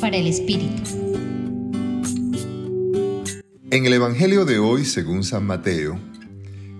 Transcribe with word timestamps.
Para 0.00 0.16
el 0.16 0.26
Espíritu. 0.26 0.82
En 3.70 3.86
el 3.86 3.92
Evangelio 3.92 4.44
de 4.44 4.58
hoy, 4.58 4.84
según 4.84 5.22
San 5.22 5.46
Mateo, 5.46 5.96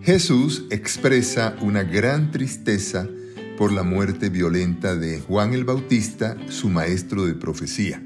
Jesús 0.03 0.65
expresa 0.71 1.55
una 1.61 1.85
gran 1.85 2.33
tristeza 2.33 3.07
por 3.57 3.71
la 3.71 3.85
muerte 3.85 4.29
violenta 4.29 4.97
de 4.97 5.21
Juan 5.21 5.55
el 5.55 5.63
Bautista, 5.63 6.37
su 6.49 6.69
maestro 6.69 7.25
de 7.27 7.35
profecía. 7.35 8.03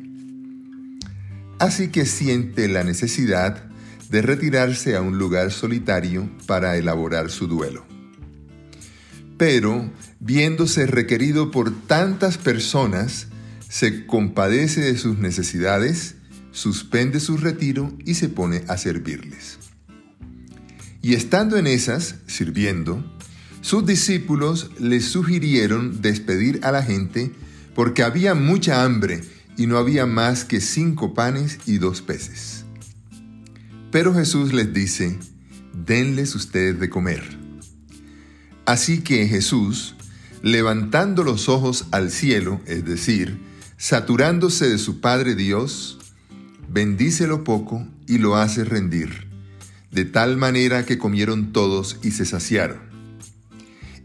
Así 1.59 1.89
que 1.89 2.05
siente 2.05 2.69
la 2.69 2.85
necesidad 2.85 3.71
de 4.11 4.21
retirarse 4.21 4.97
a 4.97 5.01
un 5.01 5.17
lugar 5.17 5.51
solitario 5.51 6.29
para 6.47 6.77
elaborar 6.77 7.31
su 7.31 7.47
duelo. 7.47 7.87
Pero, 9.39 9.91
viéndose 10.21 10.87
requerido 10.87 11.51
por 11.51 11.73
tantas 11.87 12.37
personas, 12.37 13.29
se 13.69 14.07
compadece 14.07 14.81
de 14.81 14.97
sus 14.97 15.19
necesidades, 15.19 16.17
suspende 16.53 17.21
su 17.21 17.37
retiro 17.37 17.97
y 18.05 18.15
se 18.15 18.29
pone 18.29 18.65
a 18.69 18.77
servirles. 18.77 19.59
Y 21.03 21.15
estando 21.15 21.57
en 21.57 21.67
esas, 21.67 22.17
sirviendo, 22.27 23.05
sus 23.61 23.87
discípulos 23.87 24.71
le 24.81 25.01
sugirieron 25.01 26.01
despedir 26.01 26.61
a 26.63 26.73
la 26.73 26.83
gente 26.83 27.33
porque 27.75 28.03
había 28.03 28.35
mucha 28.35 28.85
hambre 28.85 29.23
y 29.57 29.67
no 29.67 29.79
había 29.79 30.07
más 30.07 30.45
que 30.45 30.61
cinco 30.61 31.15
panes 31.15 31.59
y 31.67 31.79
dos 31.79 32.03
peces. 32.03 32.65
Pero 33.91 34.15
Jesús 34.15 34.53
les 34.53 34.73
dice, 34.73 35.19
denles 35.73 36.35
ustedes 36.35 36.79
de 36.81 36.91
comer. 36.91 37.23
Así 38.67 39.01
que 39.01 39.27
Jesús, 39.27 39.95
levantando 40.43 41.23
los 41.25 41.49
ojos 41.49 41.87
al 41.91 42.11
cielo, 42.11 42.61
es 42.67 42.85
decir, 42.85 43.48
saturándose 43.79 44.69
de 44.69 44.77
su 44.77 45.01
Padre 45.01 45.37
Dios, 45.37 45.99
bendice 46.69 47.29
lo 47.29 47.45
poco 47.45 47.87
y 48.09 48.19
lo 48.19 48.37
hace 48.37 48.65
rendir, 48.65 49.29
de 49.93 50.05
tal 50.05 50.37
manera 50.37 50.85
que 50.85 50.99
comieron 50.99 51.53
todos 51.53 51.99
y 52.03 52.11
se 52.11 52.27
saciaron. 52.27 52.81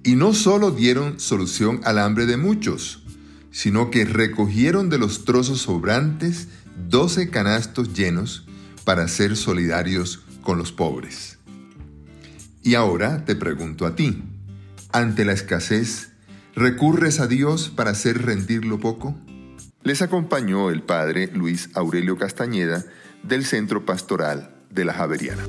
Y 0.03 0.15
no 0.15 0.35
solo 0.35 0.69
dieron 0.69 1.19
solución 1.19 1.81
al 1.85 1.97
hambre 1.97 2.27
de 2.27 2.37
muchos, 2.37 3.03
sino 3.51 3.89
que 3.89 4.05
recogieron 4.05 4.89
de 4.89 4.99
los 4.99 5.25
trozos 5.25 5.61
sobrantes 5.61 6.49
doce 6.87 7.29
canastos 7.29 7.93
llenos 7.93 8.45
para 8.85 9.07
ser 9.07 9.35
solidarios 9.35 10.21
con 10.43 10.59
los 10.59 10.71
pobres. 10.71 11.39
Y 12.61 12.75
ahora 12.75 13.25
te 13.25 13.35
pregunto 13.35 13.87
a 13.87 13.95
ti, 13.95 14.21
ante 14.91 15.25
la 15.25 15.33
escasez, 15.33 16.09
¿recurres 16.55 17.19
a 17.19 17.27
Dios 17.27 17.69
para 17.69 17.91
hacer 17.91 18.21
rendir 18.21 18.65
lo 18.65 18.79
poco? 18.79 19.17
Les 19.83 20.01
acompañó 20.01 20.69
el 20.69 20.81
padre 20.81 21.29
Luis 21.33 21.69
Aurelio 21.73 22.17
Castañeda 22.17 22.85
del 23.21 23.43
Centro 23.43 23.85
Pastoral 23.85 24.55
de 24.69 24.85
la 24.85 24.93
Javeriana. 24.93 25.43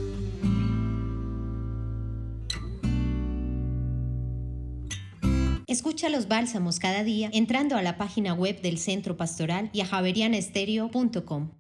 Escucha 5.69 6.09
los 6.09 6.29
bálsamos 6.29 6.79
cada 6.81 7.05
día 7.05 7.31
entrando 7.33 7.77
a 7.77 7.83
la 7.83 7.97
página 7.97 8.35
web 8.35 8.61
del 8.61 8.79
Centro 8.79 9.17
Pastoral 9.17 9.71
y 9.73 9.81
a 9.83 9.87
javerianestereo.com. 9.87 11.51